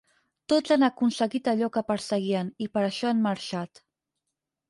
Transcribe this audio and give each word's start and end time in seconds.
Tots 0.53 0.71
han 0.75 0.85
aconseguit 0.85 1.49
allò 1.51 1.67
que 1.75 1.83
perseguien 1.91 2.49
i 2.67 2.69
per 2.77 2.85
això 2.87 3.11
han 3.11 3.21
marxat. 3.29 3.83